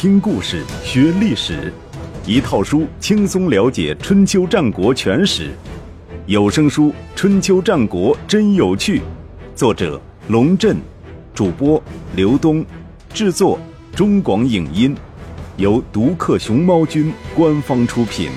[0.00, 1.70] 听故事学历史，
[2.26, 5.52] 一套书轻松了解春秋战国全史。
[6.24, 6.84] 有声书
[7.14, 9.00] 《春秋战国真有趣》，
[9.54, 10.78] 作者龙震，
[11.34, 11.82] 主播
[12.16, 12.64] 刘东，
[13.12, 13.60] 制作
[13.94, 14.96] 中广影音，
[15.58, 18.30] 由独克熊猫君官方出品。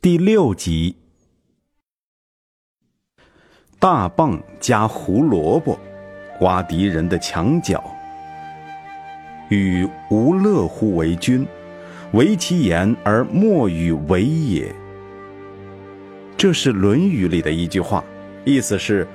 [0.00, 0.96] 第六集，
[3.78, 5.78] 大棒加胡萝卜。
[6.40, 7.82] 挖敌人的墙角，
[9.48, 11.46] 与无乐乎为君，
[12.12, 14.74] 为其言而莫与为也。
[16.36, 18.04] 这是《论语》里的一句话，
[18.44, 19.06] 意思是，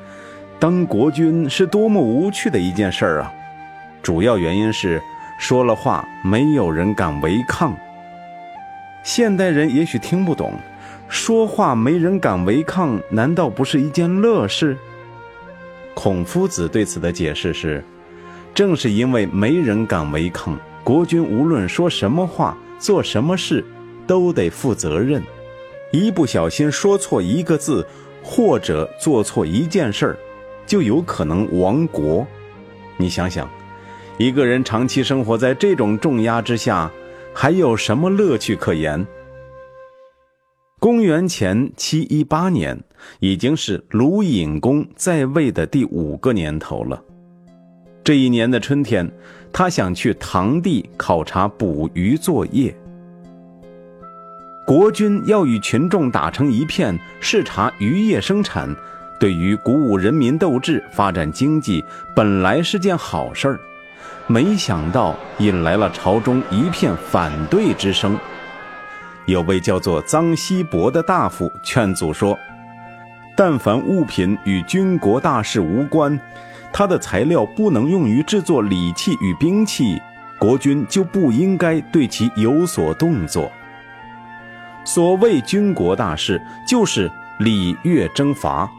[0.60, 3.34] 当国君是多么无趣的一件事儿啊！
[4.02, 5.00] 主要原因是
[5.38, 7.76] 说了话没有人敢违抗。
[9.04, 10.54] 现代人也许听不懂，
[11.08, 14.76] 说话没人敢违抗，难道不是一件乐事？
[15.94, 17.84] 孔夫子对此的解释是：
[18.54, 23.64] 正是因为没人敢违抗，国君无论说什么话、做什么事，
[24.08, 25.22] 都得负责任。
[25.92, 27.86] 一不小心说错一个字，
[28.24, 30.18] 或者做错一件事儿，
[30.66, 32.26] 就有可能亡国。
[32.98, 33.50] 你想想，
[34.18, 36.90] 一个人长期生活在这种重压之下，
[37.34, 39.06] 还有什么乐趣可言？
[40.82, 42.76] 公元前七一八年，
[43.20, 47.00] 已经是鲁隐公在位的第五个年头了。
[48.04, 49.08] 这一年的春天，
[49.54, 52.76] 他想去唐地考察捕鱼作业。
[54.66, 58.76] 国君要与群众打成一片，视察渔业生产，
[59.20, 63.60] 对于鼓舞人民斗志、发展经济，本来是件好事儿，
[64.26, 68.18] 没想到引来了朝中一片反对之声。
[69.32, 72.38] 有位叫做臧希伯的大夫劝阻说
[73.34, 76.20] ：“但凡物品与军国大事无关，
[76.74, 80.02] 它的材料不能用于制作礼器与兵器，
[80.38, 83.50] 国君就不应该对其有所动作。
[84.84, 87.10] 所谓军国大事，就是
[87.40, 88.70] 礼乐征伐。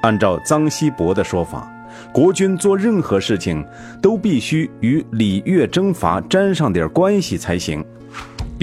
[0.00, 1.70] 按照臧希伯的说法，
[2.10, 3.62] 国君做任何事情
[4.00, 7.84] 都必须与礼乐征伐沾上点关系才行。”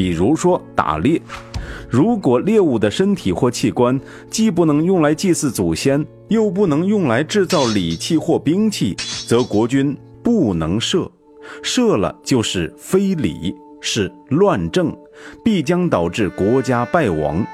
[0.01, 1.21] 比如说打猎，
[1.87, 4.01] 如果猎物的身体或器官
[4.31, 8.97] 既不能用来祭祀祖先，又不能用来制造礼器或兵器，
[9.27, 11.07] 则国君不能射。
[11.61, 14.91] 射了就是非礼，是乱政，
[15.45, 17.45] 必将导致国家败亡。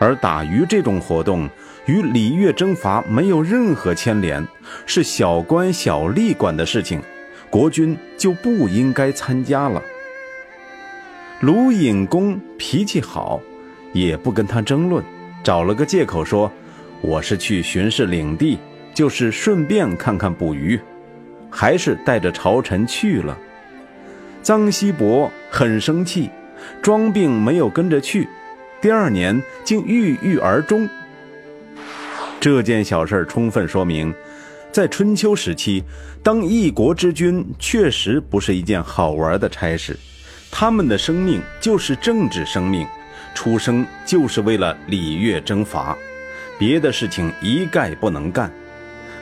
[0.00, 1.48] 而打鱼这种活动
[1.86, 4.44] 与礼乐征伐没有任何牵连，
[4.86, 7.00] 是小官小吏管的事情，
[7.48, 9.80] 国君就不应该参加了。
[11.40, 13.40] 鲁隐公脾气好，
[13.92, 15.04] 也不跟他争论，
[15.42, 16.50] 找了个借口说
[17.02, 18.58] ：“我是去巡视领地，
[18.94, 20.80] 就是顺便看看捕鱼，
[21.50, 23.36] 还是带着朝臣去了。”
[24.42, 26.30] 臧希伯很生气，
[26.80, 28.28] 装病没有跟着去，
[28.80, 30.88] 第二年竟郁郁而终。
[32.40, 34.14] 这件小事充分说明，
[34.70, 35.82] 在春秋时期，
[36.22, 39.98] 当一国之君确实不是一件好玩的差事。
[40.56, 42.86] 他们的生命就是政治生命，
[43.34, 45.98] 出生就是为了礼乐征伐，
[46.56, 48.48] 别的事情一概不能干。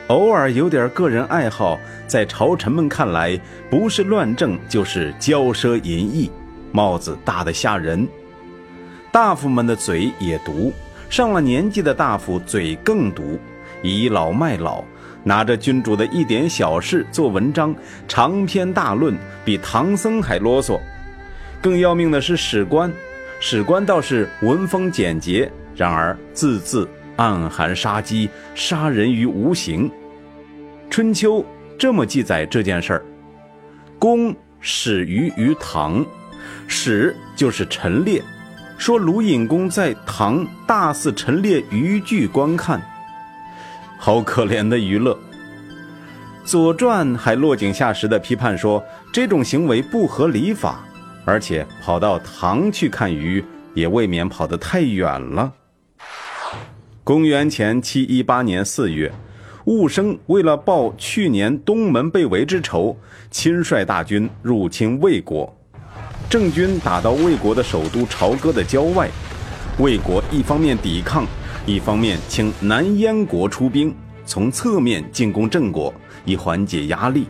[0.09, 3.35] 偶尔有点个人爱好，在朝臣们看来，
[3.67, 6.29] 不是乱政就是骄奢淫逸，
[6.71, 8.07] 帽子大得吓人。
[9.11, 10.71] 大夫们的嘴也毒，
[11.09, 13.39] 上了年纪的大夫嘴更毒，
[13.81, 14.83] 倚老卖老，
[15.23, 17.73] 拿着君主的一点小事做文章，
[18.07, 20.79] 长篇大论，比唐僧还啰嗦。
[21.63, 22.91] 更要命的是史官，
[23.39, 26.85] 史官倒是文风简洁，然而字字
[27.15, 29.89] 暗含杀机，杀人于无形。
[30.89, 31.43] 春秋
[31.79, 33.05] 这么记载这件事儿：
[33.97, 36.05] 公始于于唐，
[36.67, 38.21] 始就是陈列，
[38.77, 42.81] 说鲁隐公在唐大肆陈列渔具观看，
[43.97, 45.13] 好可怜的娱乐。
[46.43, 48.83] 《左传》还落井下石的批判说，
[49.13, 50.83] 这种行为不合礼法。
[51.25, 53.43] 而且跑到唐去看鱼，
[53.73, 55.53] 也未免跑得太远了。
[57.03, 59.11] 公元前七一八年四月，
[59.65, 62.97] 寤生为了报去年东门被围之仇，
[63.29, 65.53] 亲率大军入侵魏国。
[66.29, 69.09] 郑军打到魏国的首都朝歌的郊外，
[69.79, 71.25] 魏国一方面抵抗，
[71.65, 73.93] 一方面请南燕国出兵，
[74.25, 75.93] 从侧面进攻郑国，
[76.25, 77.27] 以缓解压力。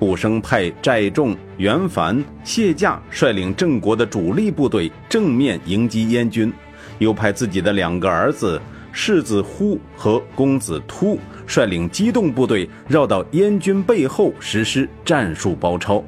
[0.00, 6.52] 武生派寨众、袁凡、谢驾率领郑国的主力部队正面迎击燕军，
[6.98, 8.60] 又派自己的两个儿子
[8.92, 16.02] 世子忽和公子突率领机动部队绕到燕军背后实施战术包抄，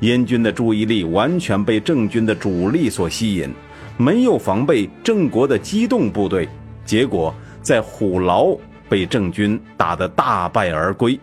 [0.00, 3.48] 燕军的注意力完全被郑军的主力所吸引，
[3.96, 6.48] 没有防备郑国的机动部队，
[6.84, 8.56] 结果在虎牢
[8.88, 11.18] 被郑军打得大败而归。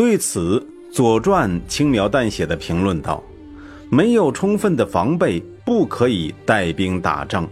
[0.00, 0.58] 对此，
[0.94, 3.22] 《左传》轻描淡写的评论道
[3.92, 7.46] ：“没有充分的防备，不可以带兵打仗。”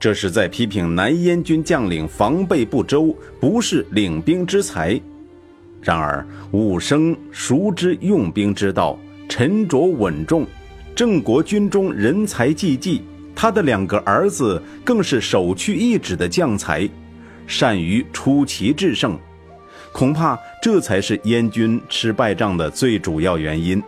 [0.00, 4.98] 这是在批评南燕军将领防备不周，不是领兵之才。
[5.82, 8.98] 然而，武生熟知用兵之道，
[9.28, 10.46] 沉着稳重，
[10.96, 13.02] 郑国军中人才济济。
[13.34, 16.88] 他的两个儿子更是首屈一指的将才，
[17.46, 19.18] 善于出奇制胜。
[19.98, 23.82] 恐怕这才是燕军吃败仗的最主要原因。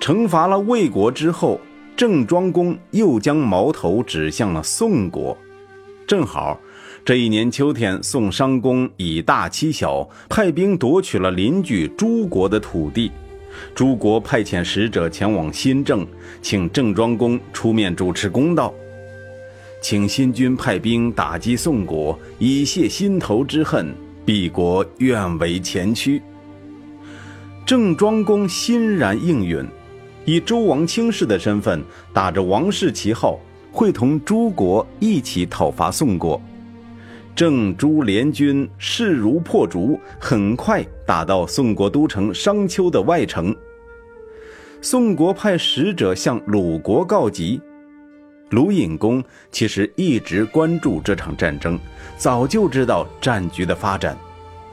[0.00, 1.60] 惩罚了魏国之后，
[1.96, 5.36] 郑庄公又将矛头指向了宋国。
[6.06, 6.56] 正好，
[7.04, 13.10] 这一年秋天，宋商公以大欺小，派兵夺取了邻居诸国的土地。
[13.74, 16.06] 诸国派遣使者前往新郑，
[16.40, 18.72] 请郑庄公出面主持公道，
[19.82, 23.92] 请新军派兵打击宋国，以泄心头之恨。
[24.26, 26.22] 敝国愿为前驱。
[27.66, 29.66] 郑庄公欣然应允，
[30.24, 31.82] 以周王卿士的身份，
[32.12, 33.38] 打着王室旗号，
[33.72, 36.40] 会同诸国一起讨伐宋国。
[37.34, 43.54] 郑朱联军势如破竹，很快打到宋国都城商丘的外城。
[44.80, 47.60] 宋国派使者向鲁国告急。
[48.50, 51.78] 鲁隐公其实一直关注这场战争，
[52.16, 54.16] 早就知道战局的发展，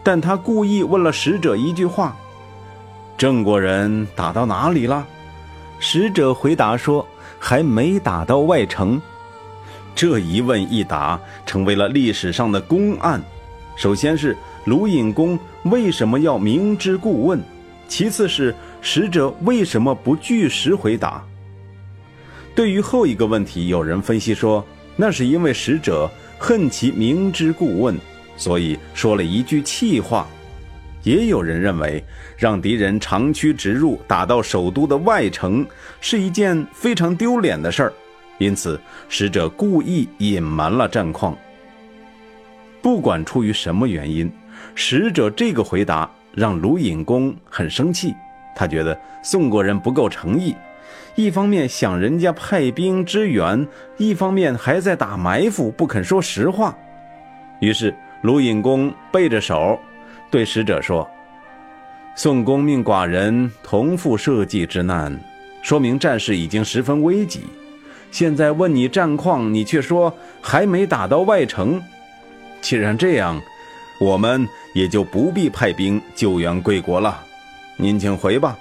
[0.03, 2.15] 但他故意问了使者一句话
[3.17, 5.07] ：“郑国人打到哪里了？”
[5.79, 7.07] 使者回答说
[7.39, 9.01] ：“还没打到外城。”
[9.95, 13.21] 这一问一答成为了历史上的公案。
[13.75, 17.41] 首先是鲁隐公为什么要明知故问，
[17.87, 21.23] 其次是使者为什么不据实回答。
[22.53, 24.65] 对于后一个问题，有人分析说，
[24.95, 27.97] 那是因为使者恨其明知故问，
[28.35, 30.25] 所以说了一句气话；
[31.03, 32.03] 也有人认为，
[32.37, 35.65] 让敌人长驱直入，打到首都的外城，
[36.01, 37.93] 是一件非常丢脸的事儿，
[38.37, 41.35] 因此使者故意隐瞒了战况。
[42.81, 44.29] 不管出于什么原因，
[44.75, 48.13] 使者这个回答让鲁隐公很生气，
[48.55, 50.53] 他觉得宋国人不够诚意。
[51.21, 56.75] 一方面想人家派兵支援，一方面还在打埋伏，不肯说实话。
[57.59, 59.79] 于是鲁隐公背着手，
[60.31, 61.07] 对使者说
[62.17, 65.15] ：“宋公命寡人同赴社稷之难，
[65.61, 67.43] 说明战事已经十分危急。
[68.09, 71.79] 现在问你战况，你却说还没打到外城。
[72.61, 73.39] 既然这样，
[73.99, 77.23] 我们也就不必派兵救援贵国了。
[77.77, 78.57] 您请回吧。”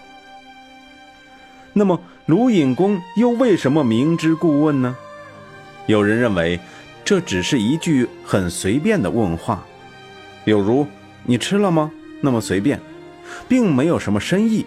[1.73, 1.99] 那么。
[2.27, 4.97] 鲁隐公又为什么明知故问呢？
[5.87, 6.61] 有人认为，
[7.05, 9.65] 这只是一句很随便的问话，
[10.45, 10.87] 有如
[11.25, 11.91] “你吃了吗？”
[12.21, 12.79] 那么随便，
[13.49, 14.65] 并没有什么深意。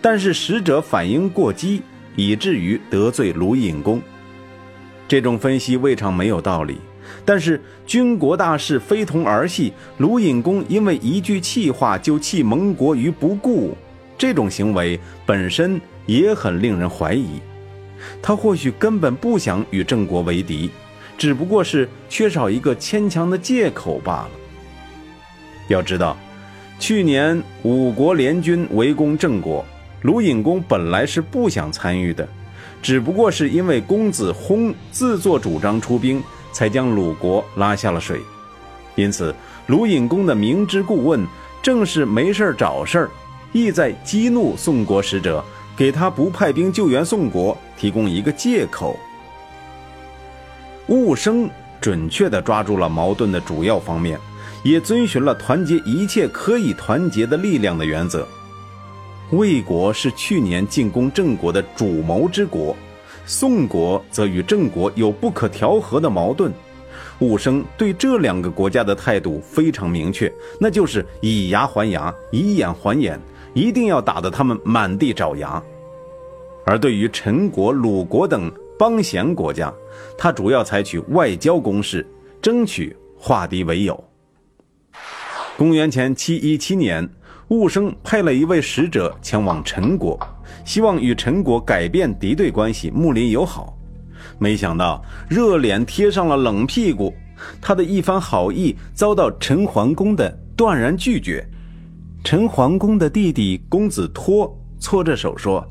[0.00, 1.82] 但是使者反应过激，
[2.16, 4.00] 以至于得罪鲁隐公。
[5.06, 6.78] 这种分析未尝没有道理。
[7.24, 13.76] 但是军国大事非同儿戏，鲁隐公因为一句气话就弃盟国于不顾，
[14.18, 15.80] 这种行为本身。
[16.06, 17.40] 也很令人怀疑，
[18.22, 20.70] 他或许根本不想与郑国为敌，
[21.18, 24.30] 只不过是缺少一个牵强的借口罢了。
[25.68, 26.16] 要知道，
[26.78, 29.64] 去年五国联军围攻郑国，
[30.02, 32.28] 鲁隐公本来是不想参与的，
[32.80, 36.22] 只不过是因为公子薨自作主张出兵，
[36.52, 38.20] 才将鲁国拉下了水。
[38.94, 39.34] 因此，
[39.66, 41.26] 鲁隐公的明知故问，
[41.60, 43.10] 正是没事找事儿，
[43.52, 45.44] 意在激怒宋国使者。
[45.76, 48.96] 给他不派兵救援宋国提供一个借口。
[50.88, 54.18] 务生准确地抓住了矛盾的主要方面，
[54.64, 58.26] 也遵循了团结一切可以团结的力量的原则。
[59.30, 62.76] 魏国是去年进攻郑国的主谋之国，
[63.26, 66.52] 宋国则与郑国有不可调和的矛盾。
[67.18, 73.20] 务生对这两个国家的态度非常明确，那就是以牙还牙，以眼还眼。
[73.56, 75.62] 一定要打得他们满地找牙，
[76.66, 79.72] 而对于陈国、鲁国等邦贤国家，
[80.18, 82.06] 他主要采取外交攻势，
[82.42, 84.04] 争取化敌为友。
[85.56, 87.08] 公元前七一七年，
[87.48, 90.20] 寤生派了一位使者前往陈国，
[90.66, 93.74] 希望与陈国改变敌对关系，睦邻友好。
[94.38, 97.10] 没想到热脸贴上了冷屁股，
[97.62, 101.42] 他的一番好意遭到陈桓公的断然拒绝。
[102.26, 105.64] 陈桓公的弟弟公子托搓着手说。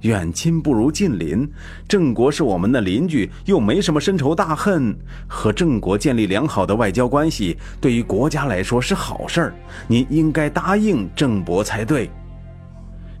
[0.00, 1.48] 远亲不如近邻，
[1.86, 4.92] 郑国是我们的邻居，又没什么深仇大恨，
[5.28, 9.54] 和郑国建立良好的外交关系，对于国家来说是好事儿。
[9.86, 12.10] 您应该答应郑伯才对。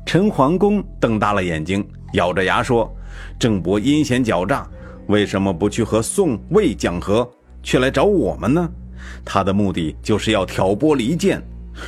[0.04, 2.92] 陈桓公瞪大了眼睛，咬着牙说
[3.38, 4.68] ：“郑伯阴险狡诈，
[5.06, 7.30] 为什么不去和宋魏讲和，
[7.62, 8.68] 却来找我们呢？
[9.24, 11.40] 他的目的就是要挑拨离间。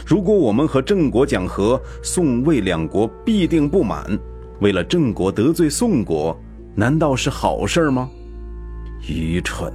[0.06, 4.06] 如果我们和郑国讲和，宋魏两国必定不满。”
[4.60, 6.36] 为了郑国得罪宋国，
[6.74, 8.10] 难道是好事吗？
[9.08, 9.72] 愚蠢！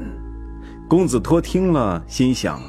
[0.90, 2.62] 公子托听了，心想：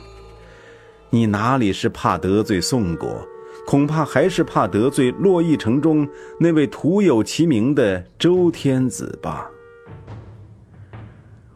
[1.11, 3.21] 你哪里是怕得罪宋国，
[3.67, 6.09] 恐怕还是怕得罪洛邑城中
[6.39, 9.51] 那位徒有其名的周天子吧。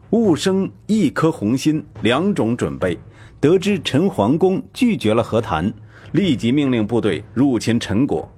[0.09, 2.99] 勿生一颗红心，两种准备。
[3.41, 5.73] 得知陈桓公拒绝了和谈，
[6.11, 8.29] 立即命令部队入侵陈国。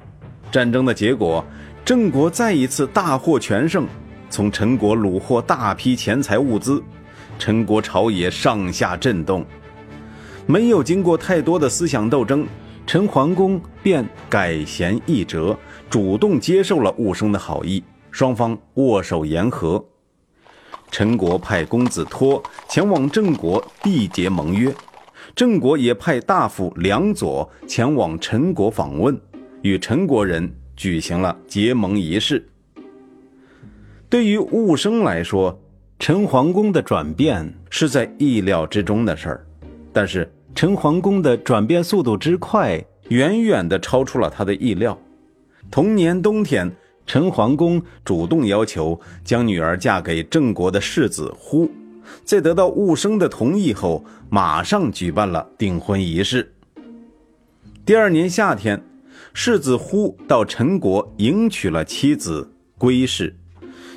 [0.52, 1.44] 战争的结果。
[1.84, 3.88] 郑国再一次大获全胜，
[4.30, 6.82] 从陈国虏获大批钱财物资，
[7.40, 9.44] 陈国朝野上下震动。
[10.46, 12.46] 没有经过太多的思想斗争，
[12.86, 15.58] 陈桓公便改弦易辙，
[15.90, 19.84] 主动接受了武生的好意，双方握手言和。
[20.92, 24.72] 陈国派公子托前往郑国缔结盟约，
[25.42, 29.20] 郑国也派大夫梁左前往陈国访问，
[29.64, 30.48] 与陈国人。
[30.76, 32.48] 举行了结盟仪式。
[34.08, 35.60] 对于物生来说，
[35.98, 39.48] 陈桓公的转变是在意料之中的事儿，
[39.92, 42.80] 但是陈桓公的转变速度之快，
[43.10, 44.96] 远远的超出了他的意料。
[45.72, 46.72] 同年冬天，
[47.08, 51.68] 陈桓公主动要求将女儿嫁给郑国的世子呼，
[52.24, 56.54] 在得到寤生的同意后，马上举办了订婚仪式。
[57.86, 58.82] 第二年夏天。
[59.34, 63.34] 世子呼到陈国迎娶了妻子归氏，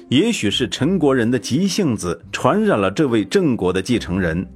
[0.09, 4.47] 也许是陈国人的急性子传染了这位郑国的继承人。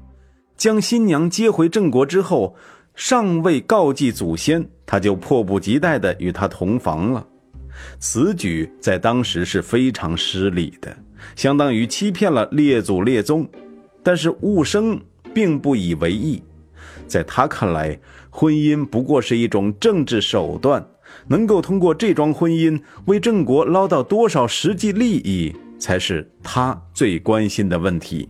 [0.57, 2.55] 将新娘接回郑国之后，
[2.95, 7.27] 尚未告祭祖先，他就迫不及待地与她同房了。
[7.99, 10.97] 此举在当时是非常失礼的，
[11.37, 13.49] 相当于欺骗了列祖列宗。
[14.03, 15.01] 但是寤生
[15.35, 16.43] 并不以为意，
[17.07, 17.99] 在他看来。
[18.31, 20.87] 婚姻不过是一种政治手段，
[21.27, 28.29] 能够通过这桩婚姻为郑国捞到多少实际利益，才是他最关心的问题。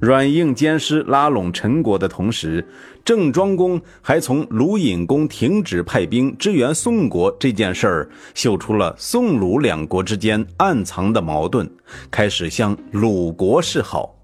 [0.00, 2.64] 软硬兼施拉拢陈国的同时，
[3.04, 11.68] 郑庄公还从鲁隐公停止派兵支援宋国这件事儿，嗅出了宋鲁两国之间暗藏的矛盾，
[12.12, 14.14] 开始向鲁国示好。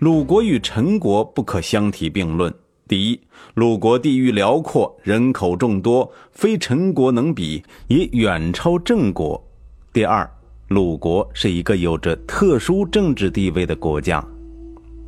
[0.00, 2.52] 鲁国与陈国不可相提并论。
[2.86, 3.20] 第一，
[3.54, 9.42] 鲁国地域辽阔，人口众多，非陈国能比，也远超郑国。
[9.90, 10.30] 第二，
[10.68, 14.22] 鲁国是一个有着特殊政治地位的国家。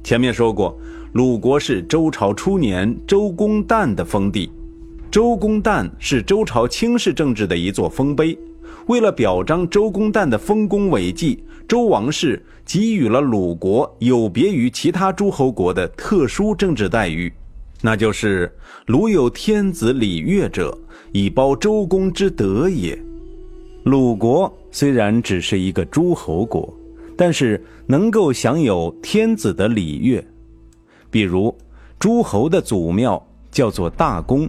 [0.02, 0.78] 前面说过，
[1.12, 4.50] 鲁国是周朝初年周公旦的封地，
[5.10, 8.38] 周公旦是周朝轻视政治的一座丰碑。
[8.86, 17.30] 为了表彰周公旦的丰功伟绩，周王室给予了鲁国有别于其他诸侯国的特殊政治待遇。
[17.82, 18.50] 那就是
[18.86, 20.76] 鲁有天子礼乐者，
[21.12, 22.98] 以报周公之德也。
[23.84, 26.74] 鲁国虽然只是一个诸侯国，
[27.18, 30.25] 但是能够享有天子的礼乐。
[31.10, 31.52] 比如，
[31.98, 33.20] 诸侯的祖庙
[33.50, 34.48] 叫做大公，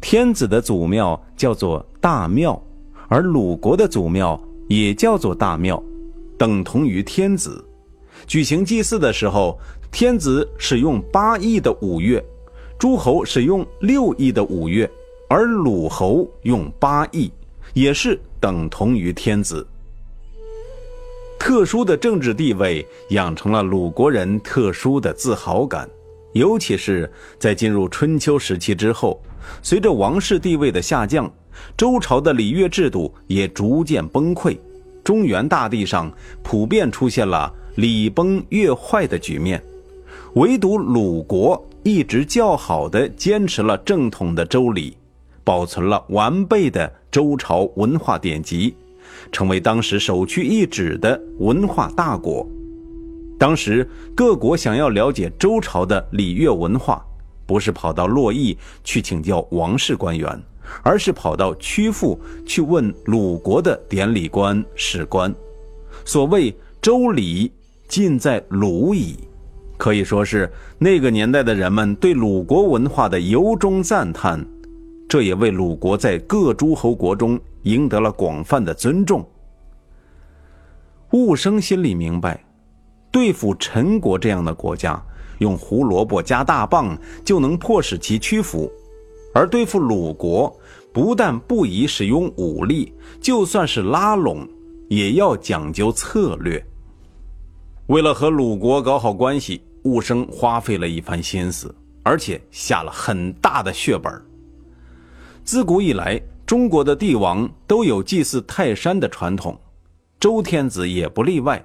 [0.00, 2.62] 天子的祖庙叫做大庙，
[3.08, 5.82] 而鲁国的祖庙也叫做大庙，
[6.38, 7.64] 等同于天子。
[8.28, 9.58] 举行祭祀的时候，
[9.90, 12.24] 天子使用八亿的五乐。
[12.78, 14.88] 诸侯使用六亿的五岳，
[15.28, 17.28] 而鲁侯用八亿，
[17.74, 19.66] 也是等同于天子。
[21.38, 25.88] 特殊的政治地位养成了鲁国人特殊的自豪感，
[26.32, 29.20] 尤其是在进入春秋时期之后，
[29.62, 31.30] 随着王室地位的下降，
[31.76, 34.58] 周朝的礼乐制度也逐渐崩溃，
[35.04, 39.62] 中原大地上普遍出现了礼崩乐坏的局面，
[40.34, 41.64] 唯独鲁国。
[41.84, 44.94] 一直较好的坚持了正统的周礼，
[45.42, 48.74] 保存了完备的周朝文化典籍，
[49.32, 52.46] 成为当时首屈一指的文化大国。
[53.38, 57.04] 当时各国想要了解周朝的礼乐文化，
[57.46, 60.42] 不是跑到洛邑去请教王室官员，
[60.82, 65.32] 而是跑到曲阜去问鲁国的典礼官、史官。
[66.04, 67.52] 所谓周礼，
[67.86, 69.16] 尽在鲁矣。
[69.76, 74.44] 可以说是那个年代的人们对鲁国文化的由衷赞叹，
[75.08, 79.26] 这也为鲁国在各诸侯国中赢得了广泛的尊重。
[81.12, 82.44] 务生心里明白，
[83.10, 85.02] 对付陈国这样的国家，
[85.38, 88.70] 用胡萝卜加大棒就能迫使其屈服；
[89.34, 90.54] 而对付鲁国，
[90.92, 94.46] 不但不宜使用武力，就算是拉拢，
[94.88, 96.64] 也要讲究策略。
[97.86, 99.62] 为了和鲁国搞好关系。
[99.84, 101.72] 务生花费了一番心思，
[102.02, 104.12] 而且下了很大的血本。
[105.44, 109.60] 自古以来，中国的帝王都有祭祀泰山的传统，
[110.18, 111.62] 周天子也不例外。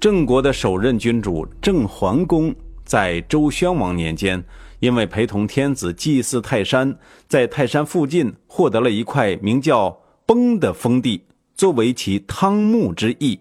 [0.00, 2.54] 郑国的首任君主郑桓公
[2.86, 4.42] 在周宣王年间，
[4.80, 6.96] 因为陪同天子祭祀泰山，
[7.28, 11.22] 在泰山附近获得了一块名叫“崩”的封地，
[11.54, 13.38] 作为其汤沐之意。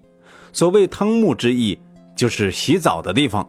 [0.52, 1.80] 所谓汤沐之意，
[2.14, 3.48] 就是洗澡的地方。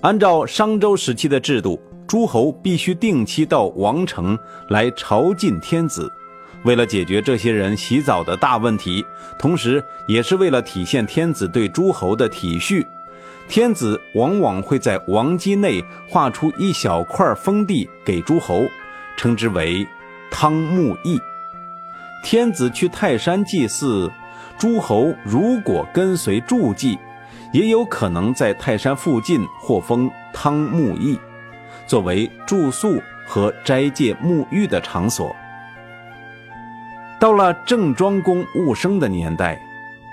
[0.00, 4.36] 按照商周时期的制度，诸侯必须定期到王城
[4.68, 6.10] 来朝觐天子。
[6.64, 9.04] 为了解决这些人洗澡的大问题，
[9.38, 12.84] 同时也是为了体现天子对诸侯的体恤，
[13.46, 18.62] 天子往往会在王畿内划出一小块封地给诸侯，
[19.16, 19.86] 称之为
[20.30, 21.20] 汤沐邑。
[22.24, 24.10] 天子去泰山祭祀，
[24.58, 26.98] 诸侯如果跟随助祭。
[27.50, 31.18] 也有可能在泰山附近获封汤沐邑，
[31.88, 35.34] 作为住宿和斋戒沐浴的场所。
[37.18, 39.60] 到了郑庄公务生的年代，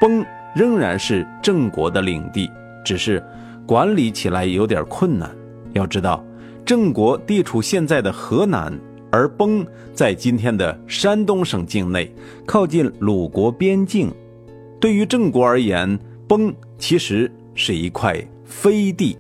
[0.02, 2.50] 崩仍然是郑国的领地，
[2.84, 3.24] 只是
[3.68, 5.30] 管理起来有点困难。
[5.74, 6.26] 要知道，
[6.66, 8.74] 郑国地处现在的河南，
[9.12, 9.64] 而崩
[9.94, 12.12] 在今天的山东省境内，
[12.46, 14.12] 靠近鲁国边境。
[14.80, 18.16] 对于郑国而言，崩其实是一块
[18.46, 19.18] 飞地。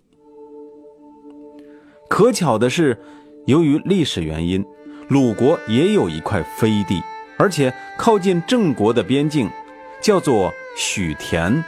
[2.15, 2.98] 可巧的是，
[3.45, 4.63] 由于历史原因，
[5.10, 7.03] 鲁国也有一块飞地，
[7.35, 9.50] 而且靠近郑国的边境，
[10.00, 11.61] 叫做许田。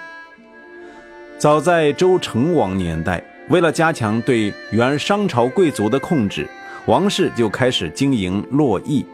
[1.37, 6.47] 早在周成王年代，为了加强对原商朝贵族的控制，
[6.85, 9.05] 王室就开始经营洛邑，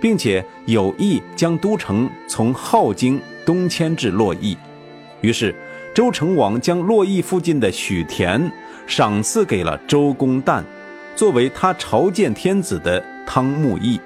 [0.00, 4.56] 并且有意将都城从镐京东迁至洛邑。
[5.20, 5.54] 于是，
[5.94, 8.50] 周成王将洛邑附近的许田
[8.90, 10.64] 赏赐给了周公旦，
[11.14, 14.00] 作为他朝见天子的汤沐邑。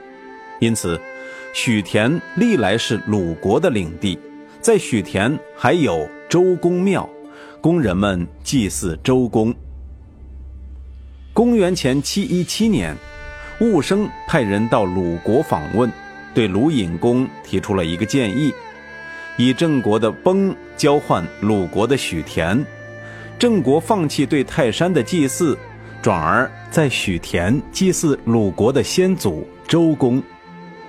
[0.60, 1.00] 因此，
[1.54, 4.18] 许田历来是鲁国的领地。
[4.60, 7.08] 在许田还有周公庙，
[7.62, 9.54] 供人们祭祀周公。
[11.32, 12.94] 公元前七一七年，
[13.62, 15.90] 务生派人到鲁国访问，
[16.34, 18.52] 对鲁隐公提出了一个建议。
[19.38, 22.62] 以郑国的崩交换鲁国的许田，
[23.38, 25.56] 郑国放弃对泰山的祭祀，
[26.00, 30.22] 转而在许田祭祀鲁国的先祖周公。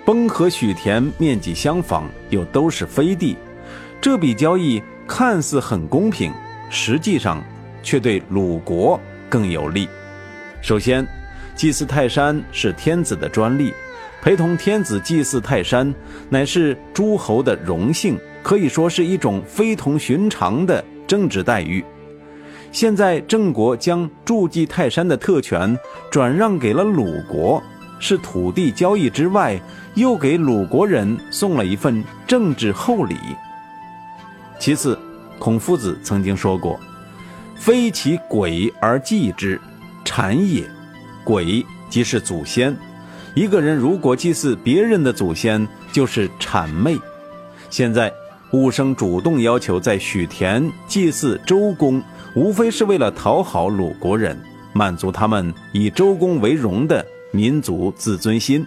[0.05, 3.35] 崩和许田面积相仿，又都是飞地，
[3.99, 6.31] 这笔交易看似很公平，
[6.69, 7.43] 实际上
[7.81, 9.89] 却对鲁国更有利。
[10.61, 11.05] 首先，
[11.55, 13.73] 祭祀泰山是天子的专利，
[14.21, 15.93] 陪同天子祭祀泰山
[16.29, 18.17] 乃是诸侯的荣幸。
[18.43, 21.83] 可以说是一种非同寻常的政治待遇。
[22.75, 25.79] 现在郑国将筑祭泰山的特权
[26.11, 27.63] 转让给了鲁国，
[28.01, 29.57] 是土地交易之外，
[29.93, 33.15] 又给鲁国人送了一份政治厚礼。
[34.59, 34.99] 其次，
[35.39, 36.77] 孔夫子曾经说过
[37.55, 39.57] ：“非其鬼而祭之，
[40.03, 40.69] 谄也。”
[41.23, 42.75] 鬼即是祖先，
[43.35, 46.99] 一个人如果祭祀别人的祖先，就是谄媚。
[47.69, 48.11] 现在。
[48.51, 52.01] 武生主动要求在许田祭祀周公，
[52.35, 54.37] 无非是为了讨好鲁国人，
[54.73, 58.65] 满足他们以周公为荣的民族自尊心。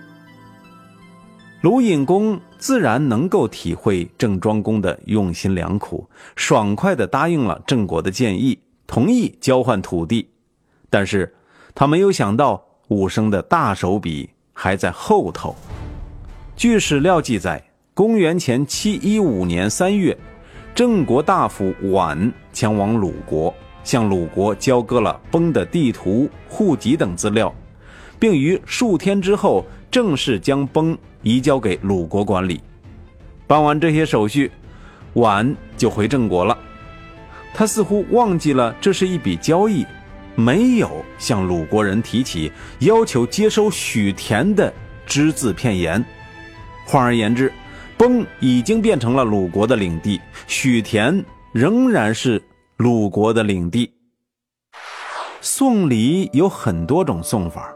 [1.60, 10.28] 鲁隐公自然能够体会郑庄公的用心良苦，爽快地答应了郑国的建议，同意交换土地。
[10.88, 11.34] 但是，
[11.74, 15.54] 他没有想到武生的大手笔还在后头。
[16.56, 17.62] 据史料记载。
[17.94, 20.16] 公元前七一五年三月，
[20.78, 27.52] 郑国大夫宛前往鲁国，向鲁国交割了崩的地图、户籍等资料，
[28.16, 32.60] 并于数天之后正式将崩移交给鲁国管理。
[33.44, 34.52] 办完这些手续，
[35.14, 36.56] 宛就回郑国了。
[37.52, 39.84] 他似乎忘记了这是一笔交易，
[40.36, 40.88] 没有
[41.18, 44.72] 向鲁国人提起要求接收许田的
[45.04, 46.04] 只字片言。
[46.86, 47.52] 换而言之。
[47.98, 52.40] 崩已经变成了鲁国的领地，许田仍然是
[52.76, 53.92] 鲁国的领地。
[55.40, 57.74] 送礼有很多种送法，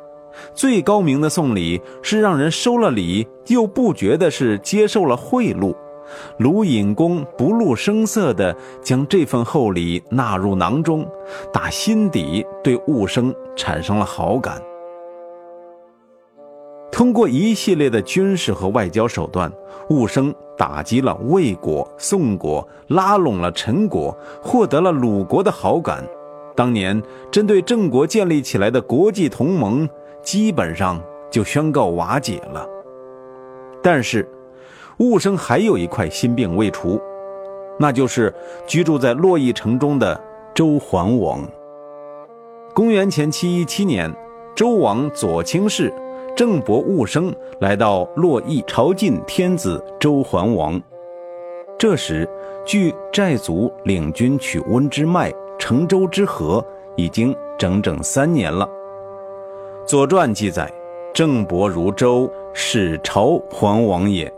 [0.55, 5.75] 最高明的送礼是让人收了礼又不觉得是接受了贿赂。
[6.39, 11.05] 鲁隐公不露声色地将这份厚礼纳入囊中，
[11.53, 14.63] 打心底对物生产生了好感。
[16.93, 19.51] 通过一系列的军事和外交手段，
[19.89, 26.05] 寤生打击了魏国、宋国，拉拢了陈国，获得了鲁国的好感。
[26.55, 29.89] 当年针对郑国建立起来的国际同盟，
[30.23, 32.69] 基本上就宣告瓦解了。
[33.83, 34.29] 但是，
[34.99, 37.01] 寤生还有一块心病未除，
[37.79, 38.33] 那就是
[38.67, 40.21] 居住在洛邑城中的
[40.55, 41.41] 周桓王。
[42.75, 44.15] 公元前七一七年，
[44.55, 45.91] 周王左卿士
[46.35, 50.81] 郑伯寤生来到洛邑朝觐天子周桓王。
[51.79, 52.29] 这时，
[52.65, 56.65] 距寨族领军取温之麦、成周之和
[56.97, 58.67] 已经整整三年了。
[59.87, 60.73] 《左传》记载
[61.13, 64.33] ：“郑伯如周，始朝桓王也。”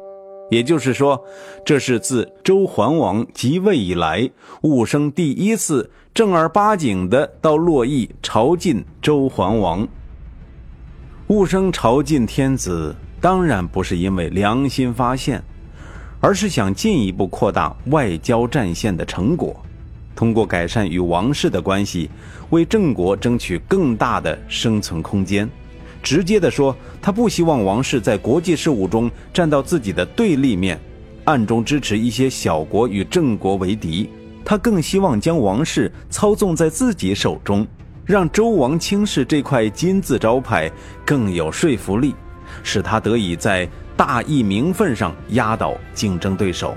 [0.50, 1.22] 也就是说，
[1.64, 4.28] 这是自周桓王即位以来，
[4.62, 9.86] 寤生第一次正儿八经的到洛邑朝觐周桓王。
[11.26, 15.42] 寤生朝觐天子，当然不是因为良心发现，
[16.20, 19.56] 而是想进一步扩大外交战线的成果，
[20.14, 22.10] 通过改善与王室的关系，
[22.50, 25.48] 为郑国争取更大的生存空间。
[26.02, 30.78] 直接的说，他不希望王室在国际事务中站到自己的对立面，
[31.24, 34.10] 暗中支持一些小国与郑国为敌。
[34.44, 37.66] 他更希望将王室操纵在自己手中，
[38.06, 40.70] 让周王轻视这块金字招牌
[41.06, 42.14] 更有说服力，
[42.62, 46.74] 使他得以在大义名分上压倒竞争对手。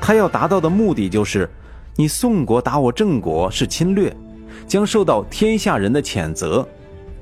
[0.00, 1.48] 他要达到的目的就是：
[1.94, 4.14] 你宋国打我郑国是侵略，
[4.66, 6.66] 将受到天下人的谴责。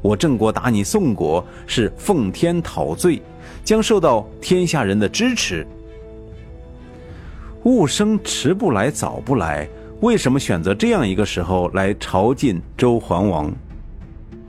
[0.00, 3.20] 我郑国打你宋国是奉天讨罪，
[3.64, 5.66] 将受到天下人的支持。
[7.64, 9.68] 寤生迟不来早不来，
[10.00, 13.50] 为什么选择这样一个时候来朝觐周桓王？《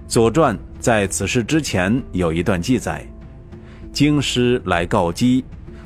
[0.07, 3.03] 左传》在此事之前有一段记载：
[3.91, 5.43] 京师来告姬，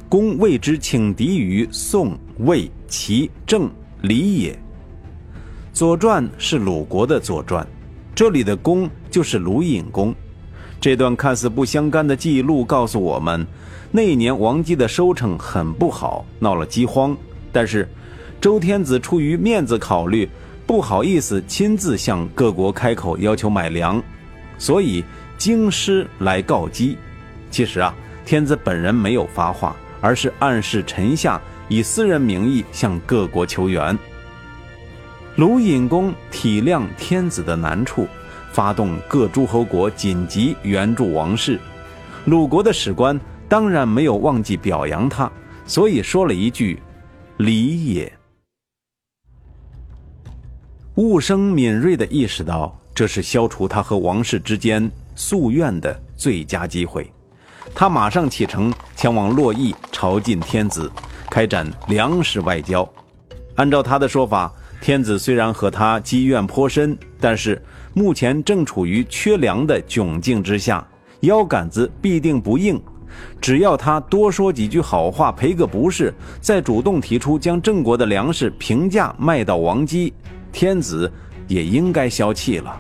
[0.10, 3.72] 公谓之请敌于宋、魏、齐、郑、
[4.02, 4.52] 李也。
[5.72, 7.64] 《左传》是鲁国的《左传》。
[8.14, 10.14] 这里的公就是鲁隐公。
[10.82, 13.48] 这段看似不相干的记录告诉我们，
[13.92, 17.16] 那一年王姬的收成很不好，闹了饥荒。
[17.54, 17.88] 但是，
[18.44, 20.28] 周天子出于面子考虑，
[20.68, 24.04] 不好意思亲自向各国开口要求买粮，
[24.58, 25.02] 所以
[25.38, 26.98] 京师来告急。
[27.50, 33.98] 其实啊，天子本人没有发话，而是暗示臣下以私人名义向各国求援。
[35.38, 38.06] 鲁隐公体谅天子的难处，
[38.52, 41.58] 发动各诸侯国紧急援助王室。
[42.26, 45.32] 鲁国的史官当然没有忘记表扬他，
[45.66, 46.78] 所以说了一句
[47.40, 48.12] ：“礼也。”
[50.96, 57.12] 寤生敏锐地意识到，这是消除他和王室之间夙愿的最佳机会。
[57.74, 60.92] 他马上启程前往洛邑朝觐天子，
[61.32, 62.88] 开展粮食外交。
[63.56, 64.52] 按照他的说法。
[64.82, 67.60] 天子虽然和他积怨颇深，但是
[67.94, 70.86] 目前正处于缺粮的窘境之下，
[71.22, 72.80] 腰杆子必定不硬。
[73.40, 80.14] 只要他多说几句好话，赔个不是，再主动提出将郑国的粮食平价卖到王姬，
[80.54, 81.12] 天子
[81.50, 82.80] 也应该消气了。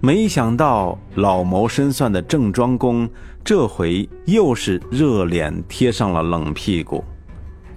[0.00, 3.08] 没想到老谋深算的郑庄公
[3.44, 7.04] 这回又是热脸贴上了冷屁股。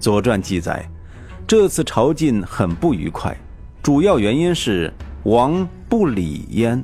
[0.00, 0.88] 左传》记载。
[1.48, 3.36] 这次朝觐很不愉快，
[3.80, 6.82] 主要原因是王不理焉。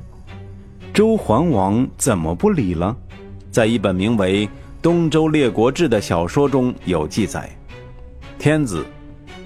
[0.95, 2.97] 周桓王怎么不理了？
[3.51, 4.47] 在一本名为
[4.81, 7.51] 《东周列国志》的小说中有记载：
[8.39, 8.87] 天子，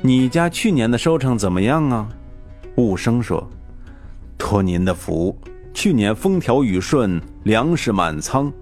[0.02, 2.06] 你家去年的收成怎么样啊？
[2.76, 3.48] 寤生说
[4.36, 5.34] ：“托您的福，
[5.72, 8.52] 去年风调雨顺，粮食满仓。”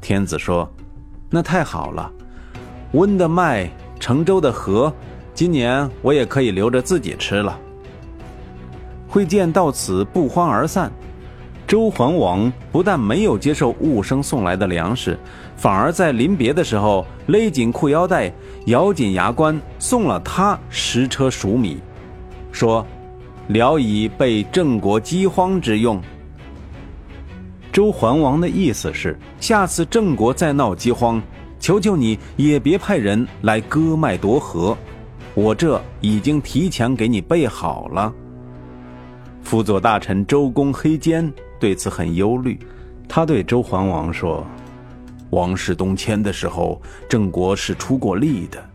[0.00, 0.72] 天子说
[1.28, 2.10] ：“那太好了，
[2.92, 4.92] 温的麦，成周的禾。”
[5.34, 7.58] 今年我也可以留着自己吃了。
[9.08, 10.92] 会见到此不欢而散。
[11.66, 15.18] 周桓王不但没有接受寤生送来的粮食，
[15.56, 18.32] 反而在临别的时候勒紧裤腰带，
[18.66, 21.80] 咬紧牙关，送了他十车熟米，
[22.52, 22.86] 说
[23.50, 26.00] ：“聊以备郑国饥荒之用。”
[27.72, 31.20] 周桓王的意思是，下次郑国再闹饥荒，
[31.58, 34.76] 求求你也别派人来割麦夺禾。
[35.34, 38.12] 我这已经提前给你备好了。
[39.42, 42.56] 辅佐大臣周公黑肩对此很忧虑，
[43.08, 44.46] 他对周桓王说
[45.30, 48.69] ：“王室东迁的时候，郑国是出过力的。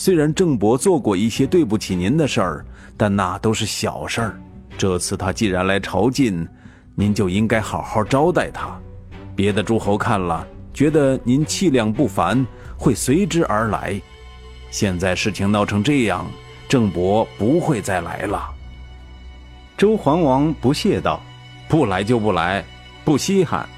[0.00, 2.64] 虽然郑伯做过一些对不起您的事儿，
[2.96, 4.40] 但那都是小事儿。
[4.78, 6.48] 这次他既然来朝觐，
[6.94, 8.80] 您就应该好好招待他。
[9.36, 12.46] 别的诸侯看了，觉得您气量不凡，
[12.78, 14.00] 会随之而来。
[14.70, 16.24] 现在事情闹成这样，
[16.66, 18.48] 郑伯不会再来了。”
[19.76, 21.20] 周桓王不屑道
[21.68, 22.64] ：“不来就不来，
[23.04, 23.68] 不稀罕。”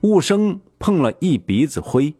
[0.00, 2.14] 雾生碰了一鼻子灰。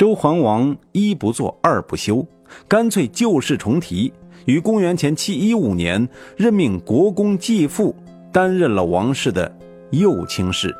[0.00, 2.26] 周桓王一不做二不休，
[2.66, 4.10] 干脆旧事重提，
[4.46, 6.08] 于公元前七一五年
[6.38, 7.94] 任命国公继父
[8.32, 9.54] 担任了王室的
[9.90, 10.74] 右卿士。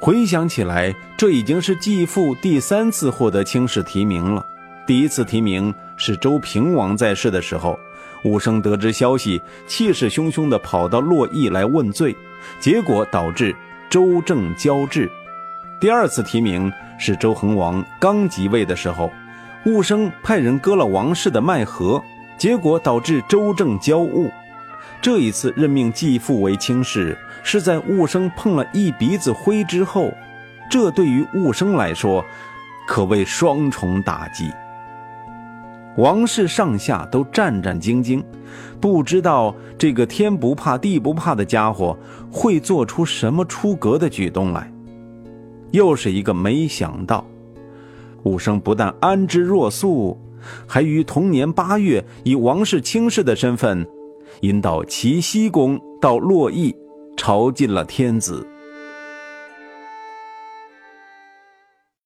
[0.00, 4.44] 回想起来，这已经是继父第三次获得卿士提名了。
[4.84, 7.78] 第一次提名是周平王在世的时候。
[8.24, 12.16] 武生得知消息，气势汹汹地跑到洛邑来问罪，
[12.58, 13.54] 结果导致
[13.88, 15.08] 周政交质。
[15.80, 16.72] 第二次提名
[17.06, 19.10] 是周恒王刚即位的时候，
[19.66, 22.02] 武生派人割了王室的脉河，
[22.38, 24.30] 结果导致周正交恶。
[25.02, 30.10] 这一次任命继父为卿士，是在武生碰了一鼻子灰之后，
[30.70, 32.24] 这对于武生来说，
[32.88, 34.50] 可谓双重打击。
[35.98, 38.24] 王室上下都战战兢兢，
[38.80, 41.94] 不知道这个天不怕地不怕的家伙
[42.32, 44.70] 会做出什么出格的举动来。
[45.74, 47.26] 又是一个没想到，
[48.22, 50.16] 武生不但安之若素，
[50.68, 53.84] 还于同年八月以王室卿士的身份，
[54.42, 56.72] 引导齐僖公到洛邑
[57.16, 58.46] 朝觐了天子。